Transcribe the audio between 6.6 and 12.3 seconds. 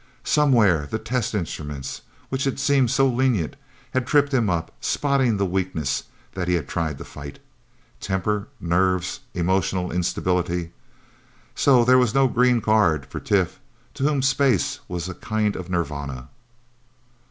tried to fight. Temper, nerves emotional instability. So there was no